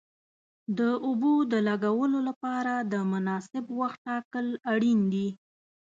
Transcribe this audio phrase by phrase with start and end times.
[0.77, 5.27] د اوبو د لګولو لپاره د مناسب وخت ټاکل اړین دي.